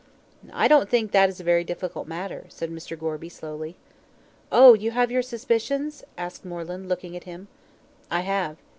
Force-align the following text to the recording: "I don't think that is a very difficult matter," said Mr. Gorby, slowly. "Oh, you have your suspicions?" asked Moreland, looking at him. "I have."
"I 0.51 0.67
don't 0.67 0.89
think 0.89 1.11
that 1.11 1.29
is 1.29 1.39
a 1.39 1.43
very 1.43 1.63
difficult 1.63 2.07
matter," 2.07 2.45
said 2.49 2.71
Mr. 2.71 2.97
Gorby, 2.97 3.29
slowly. 3.29 3.75
"Oh, 4.51 4.73
you 4.73 4.89
have 4.89 5.11
your 5.11 5.21
suspicions?" 5.21 6.03
asked 6.17 6.43
Moreland, 6.43 6.89
looking 6.89 7.15
at 7.15 7.25
him. 7.25 7.49
"I 8.09 8.21
have." 8.21 8.57